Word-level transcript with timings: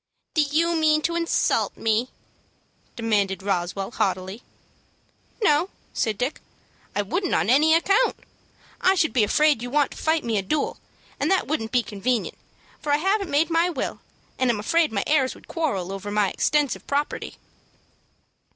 "Do 0.33 0.41
you 0.41 0.75
mean 0.75 1.03
to 1.03 1.15
insult 1.15 1.77
me?" 1.77 2.09
demanded 2.95 3.43
Roswell, 3.43 3.91
haughtily. 3.91 4.41
"No," 5.43 5.69
said 5.93 6.17
Dick. 6.17 6.41
"I 6.95 7.03
wouldn't 7.03 7.35
on 7.35 7.51
any 7.51 7.75
account. 7.75 8.15
I 8.81 8.95
should 8.95 9.13
be 9.13 9.23
afraid 9.23 9.61
you'd 9.61 9.69
want 9.69 9.91
me 9.91 9.97
to 9.97 10.01
fight 10.01 10.25
a 10.25 10.41
duel, 10.41 10.79
and 11.19 11.29
that 11.29 11.45
wouldn't 11.47 11.71
be 11.71 11.83
convenient, 11.83 12.35
for 12.79 12.91
I 12.91 12.97
haven't 12.97 13.29
made 13.29 13.51
my 13.51 13.69
will, 13.69 13.99
and 14.39 14.49
I'm 14.49 14.59
afraid 14.59 14.91
my 14.91 15.03
heirs 15.05 15.35
would 15.35 15.47
quarrel 15.47 15.91
over 15.91 16.09
my 16.09 16.31
extensive 16.31 16.87
property." 16.87 17.37